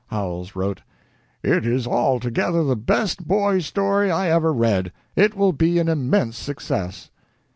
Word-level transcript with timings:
Howells 0.07 0.55
wrote: 0.55 0.81
"It 1.43 1.63
is 1.63 1.85
altogether 1.85 2.63
the 2.63 2.75
best 2.75 3.27
boy's 3.27 3.67
story 3.67 4.09
I 4.09 4.31
ever 4.31 4.51
read. 4.51 4.91
It 5.15 5.35
will 5.35 5.53
be 5.53 5.77
an 5.77 5.87
immense 5.87 6.39
success." 6.39 7.11